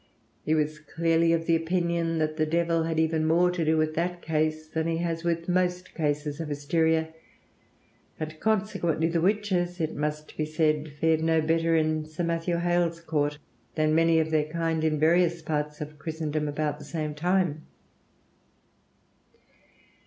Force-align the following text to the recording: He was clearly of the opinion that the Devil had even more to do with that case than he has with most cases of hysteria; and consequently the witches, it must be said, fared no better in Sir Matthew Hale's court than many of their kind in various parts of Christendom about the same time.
He 0.43 0.55
was 0.55 0.79
clearly 0.79 1.31
of 1.31 1.45
the 1.45 1.55
opinion 1.55 2.17
that 2.17 2.35
the 2.37 2.45
Devil 2.47 2.85
had 2.85 2.99
even 2.99 3.23
more 3.23 3.51
to 3.51 3.63
do 3.63 3.77
with 3.77 3.93
that 3.93 4.19
case 4.23 4.67
than 4.67 4.87
he 4.87 4.97
has 4.97 5.23
with 5.23 5.47
most 5.47 5.93
cases 5.93 6.39
of 6.39 6.47
hysteria; 6.49 7.09
and 8.19 8.39
consequently 8.39 9.05
the 9.09 9.21
witches, 9.21 9.79
it 9.79 9.93
must 9.95 10.35
be 10.35 10.43
said, 10.45 10.91
fared 10.99 11.21
no 11.21 11.39
better 11.39 11.75
in 11.75 12.05
Sir 12.05 12.23
Matthew 12.23 12.57
Hale's 12.57 12.99
court 12.99 13.37
than 13.75 13.93
many 13.93 14.17
of 14.17 14.31
their 14.31 14.45
kind 14.45 14.83
in 14.83 14.97
various 14.99 15.43
parts 15.43 15.81
of 15.81 15.99
Christendom 15.99 16.47
about 16.47 16.79
the 16.79 16.85
same 16.85 17.13
time. 17.13 17.67